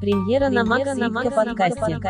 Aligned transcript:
Премьера 0.00 0.48
на 0.48 0.64
Макс 0.64 0.94
на 0.96 1.10
подкасте. 1.10 2.00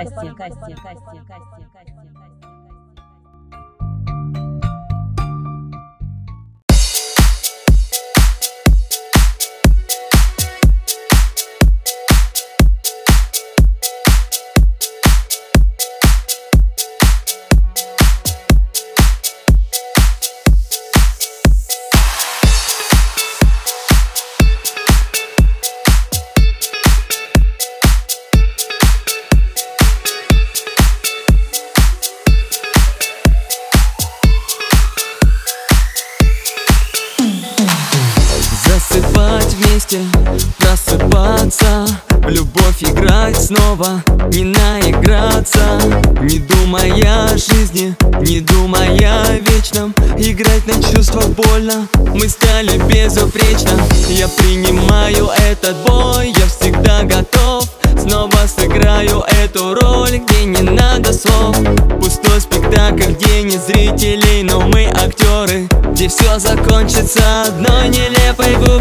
Просыпаться 40.59 41.87
В 42.09 42.29
любовь 42.29 42.83
играть 42.83 43.37
снова, 43.37 44.03
не 44.33 44.45
наиграться. 44.45 45.81
Не 46.21 46.39
думая 46.39 47.25
о 47.25 47.37
жизни, 47.37 47.97
не 48.21 48.41
думая 48.41 49.25
о 49.25 49.33
вечном. 49.51 49.95
Играть 50.19 50.67
на 50.67 50.83
чувствах 50.83 51.29
больно, 51.29 51.89
мы 52.15 52.29
стали 52.29 52.79
безупречно. 52.79 53.73
Я 54.09 54.29
принимаю 54.29 55.31
этот 55.51 55.77
бой, 55.87 56.33
я 56.37 56.47
всегда 56.47 57.03
готов. 57.03 57.65
Снова 57.99 58.37
сыграю 58.47 59.25
эту 59.43 59.75
роль, 59.75 60.19
где 60.19 60.45
не 60.45 60.63
надо 60.63 61.13
слов. 61.13 61.57
Пустой 62.01 62.41
спектакль, 62.41 63.13
где 63.13 63.43
нет 63.43 63.63
зрителей, 63.65 64.43
но 64.43 64.61
мы 64.61 64.87
актеры. 64.87 65.69
Где 65.93 66.09
все 66.09 66.39
закончится 66.39 67.43
одной 67.43 67.89
нелепой 67.89 68.55
слов, 68.65 68.80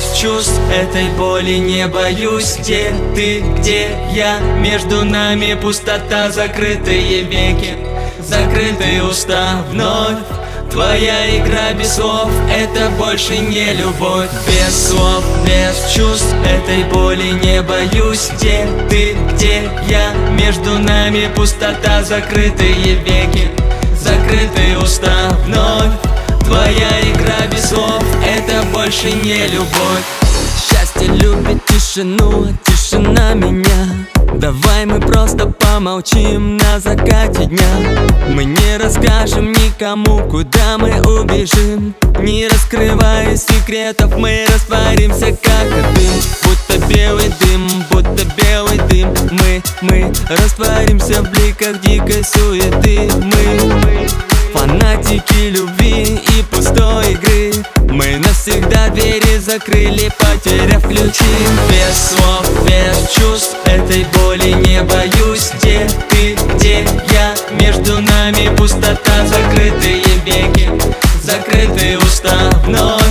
без 0.00 0.18
чувств, 0.18 0.58
этой 0.72 1.08
боли 1.18 1.54
не 1.56 1.86
боюсь. 1.86 2.56
Где 2.58 2.92
ты, 3.14 3.40
где 3.58 3.88
я, 4.14 4.38
между 4.58 5.04
нами 5.04 5.54
пустота, 5.60 6.30
закрытые 6.30 7.22
веки 7.22 7.76
Закрытые 8.20 9.02
уста 9.02 9.62
вновь. 9.70 10.18
Твоя 10.70 11.36
игра 11.36 11.72
без 11.72 11.94
слов, 11.96 12.30
это 12.48 12.90
больше 12.96 13.36
не 13.38 13.72
любовь. 13.74 14.28
Без 14.46 14.88
слов, 14.88 15.24
без 15.44 15.92
чувств, 15.92 16.34
этой 16.46 16.84
боли 16.84 17.32
не 17.42 17.60
боюсь. 17.62 18.30
Где 18.36 18.66
ты, 18.88 19.16
где 19.32 19.68
я, 19.88 20.12
между 20.38 20.78
нами 20.78 21.28
пустота, 21.34 22.02
закрытые 22.04 22.94
веки 22.94 23.50
Закрытые 23.98 24.78
уста 24.78 25.28
вновь 25.44 26.09
больше 28.90 29.12
не 29.12 29.46
любовь. 29.46 30.04
Счастье 30.58 31.06
любит 31.06 31.64
тишину, 31.66 32.48
тишина 32.64 33.34
меня. 33.34 34.06
Давай 34.34 34.84
мы 34.84 34.98
просто 34.98 35.46
помолчим 35.46 36.56
на 36.56 36.80
закате 36.80 37.46
дня. 37.46 38.08
Мы 38.34 38.44
не 38.44 38.78
расскажем 38.78 39.52
никому, 39.52 40.28
куда 40.28 40.76
мы 40.76 41.00
убежим. 41.02 41.94
Не 42.18 42.48
раскрывая 42.48 43.36
секретов, 43.36 44.16
мы 44.16 44.44
растворимся 44.48 45.36
как 45.40 45.68
дым. 45.94 46.12
Будто 46.42 46.86
белый 46.88 47.32
дым, 47.42 47.68
будто 47.90 48.24
белый 48.36 48.78
дым. 48.88 49.14
Мы, 49.30 49.62
мы 49.82 50.12
растворимся 50.28 51.22
в 51.22 51.30
бликах 51.30 51.80
дикой 51.80 52.24
суеты. 52.24 53.08
Мы, 53.14 53.74
мы 53.84 54.08
фанатики 54.52 55.50
любви 55.50 55.79
закрыли, 59.50 60.08
потеряв 60.18 60.82
ключи 60.86 61.24
Без 61.68 62.10
слов, 62.10 62.46
без 62.64 63.10
чувств, 63.10 63.56
этой 63.64 64.06
боли 64.14 64.52
не 64.52 64.80
боюсь. 64.82 65.50
Где 65.54 65.88
ты, 66.08 66.36
где 66.54 66.86
я, 67.10 67.34
между 67.58 68.00
нами 68.00 68.54
пустота 68.56 69.26
Закрытые 69.26 70.02
веки, 70.24 70.70
закрытые 71.22 71.98
уста. 71.98 72.50
Вновь 72.64 73.02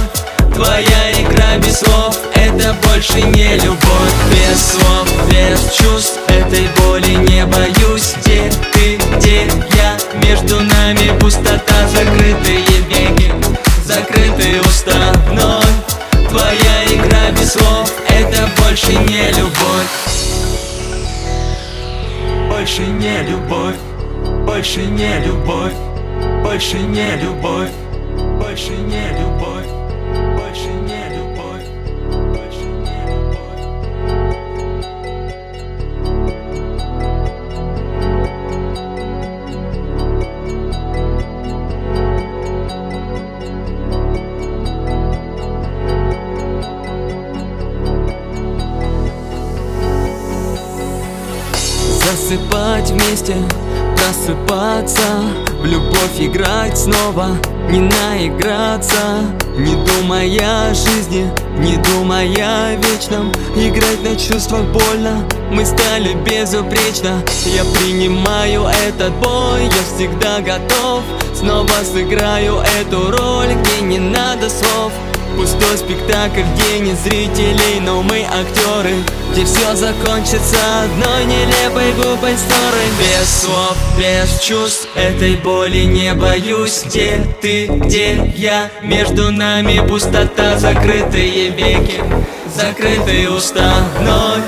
Твоя 0.56 1.12
игра 1.20 1.58
без 1.58 1.80
слов, 1.80 2.18
это 2.36 2.74
больше 2.84 3.22
не 3.22 3.56
любовь. 3.58 4.16
Без 4.32 4.72
слов, 4.72 5.10
без 5.30 5.74
чувств, 5.74 6.20
этой 6.28 6.68
боли 6.78 7.16
не 7.30 7.46
боюсь. 7.46 8.14
Где 8.22 8.50
ты, 8.74 8.98
где 9.18 9.44
я, 9.76 9.98
между 10.26 10.62
нами 10.62 11.18
пустота 11.20 11.88
Закрытые 11.94 12.60
веки, 12.90 13.34
закрытые 13.84 14.59
слов, 17.50 17.92
это 18.08 18.48
больше 18.62 18.92
не 18.92 19.32
любовь. 19.32 19.90
Больше 22.48 22.82
не 22.82 23.24
любовь, 23.24 23.76
больше 24.46 24.82
не 24.82 25.20
любовь. 25.26 25.74
Больше 26.44 26.80
не 26.80 27.16
любовь, 27.16 27.72
больше 28.40 28.72
не 28.72 29.10
любовь. 29.18 29.66
Больше 30.38 30.68
не 30.68 31.04
любовь, 31.10 31.19
Засыпать 52.10 52.90
вместе, 52.90 53.36
просыпаться 53.96 55.04
В 55.62 55.66
любовь 55.66 56.18
играть 56.20 56.76
снова, 56.76 57.38
не 57.70 57.82
наиграться. 57.82 58.98
Не 59.56 59.76
думая 59.76 60.70
о 60.70 60.74
жизни, 60.74 61.30
не 61.60 61.78
думая 61.78 62.72
о 62.72 62.76
вечном. 62.78 63.32
Играть 63.56 64.02
на 64.04 64.16
чувствах 64.16 64.64
больно, 64.72 65.24
мы 65.52 65.64
стали 65.64 66.16
безупречно. 66.16 67.22
Я 67.46 67.64
принимаю 67.78 68.66
этот 68.88 69.14
бой, 69.22 69.66
я 69.66 69.96
всегда 69.96 70.40
готов. 70.40 71.04
Снова 71.36 71.70
сыграю 71.84 72.64
эту 72.82 73.12
роль, 73.12 73.54
где 73.54 73.86
не 73.86 74.00
надо 74.00 74.50
слов 74.50 74.92
Пустой 75.36 75.78
спектакль, 75.78 76.42
где 76.54 76.80
нет 76.80 76.98
зрителей, 77.00 77.80
но 77.82 78.02
мы 78.02 78.26
актеры 78.26 78.96
Где 79.32 79.46
все 79.46 79.76
закончится 79.76 80.58
одной 80.84 81.26
нелепой 81.26 81.94
глупой 81.94 82.36
ссорой. 82.38 82.90
Без 83.00 83.30
слов, 83.30 83.78
без 83.98 84.40
чувств, 84.42 84.88
этой 84.96 85.36
боли 85.36 85.84
не 85.86 86.14
боюсь. 86.14 86.84
Где 86.86 87.22
ты, 87.42 87.68
где 87.68 88.32
я, 88.36 88.70
между 88.82 89.32
нами 89.32 89.86
пустота 89.88 90.58
Закрытые 90.58 91.50
веки, 91.50 92.04
закрытые 92.56 93.30
уста. 93.30 93.74
Вновь 94.00 94.44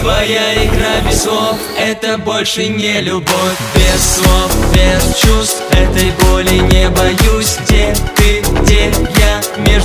Твоя 0.00 0.64
игра 0.64 1.00
без 1.06 1.24
слов, 1.24 1.58
это 1.78 2.16
больше 2.16 2.68
не 2.68 3.00
любовь. 3.02 3.58
Без 3.74 4.14
слов, 4.14 4.50
без 4.72 5.16
чувств, 5.16 5.62
этой 5.72 6.10
боли 6.22 6.54
не 6.72 6.88
боюсь. 6.88 7.58
Где 7.64 7.94
ты, 8.16 8.40
где 8.62 8.90
я, 9.18 9.42
между 9.58 9.79